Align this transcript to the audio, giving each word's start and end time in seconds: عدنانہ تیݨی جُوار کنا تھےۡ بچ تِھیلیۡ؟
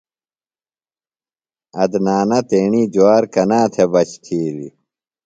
عدنانہ 1.81 2.39
تیݨی 2.49 2.83
جُوار 2.93 3.23
کنا 3.33 3.61
تھےۡ 3.73 3.89
بچ 3.93 4.09
تِھیلیۡ؟ 4.23 4.73